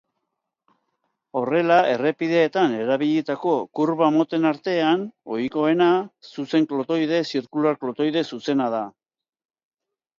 [1.41, 5.05] Horrela, errepideetan erabilitako kurba moten artean,
[5.37, 5.91] ohikoena
[6.47, 8.85] zuzen-klotoide-zirkular-klotoide-zuzena da.